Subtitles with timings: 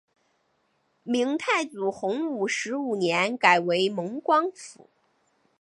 [1.03, 4.89] 明太祖洪武十五年改为蒙光府。